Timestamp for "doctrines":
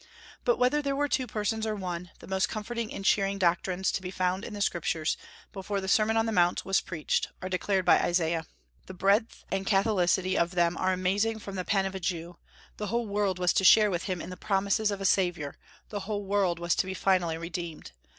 3.37-3.91